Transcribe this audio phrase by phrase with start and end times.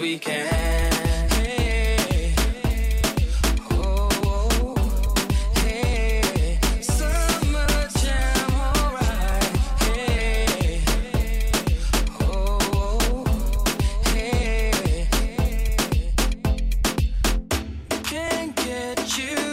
[0.00, 0.46] we can.
[1.32, 2.34] Hey,
[3.70, 4.74] oh,
[5.56, 6.58] hey.
[6.80, 9.56] Summer jam, alright.
[9.82, 10.82] Hey,
[12.20, 13.24] oh,
[14.14, 15.08] hey.
[18.04, 19.47] Can't get you.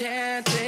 [0.00, 0.59] can't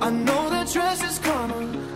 [0.00, 1.95] I know the dress is coming.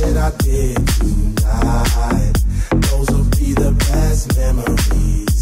[0.00, 2.36] that I did tonight.
[2.90, 5.35] Those will be the best memories.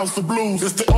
[0.00, 0.62] House of blues.
[0.62, 0.89] It's the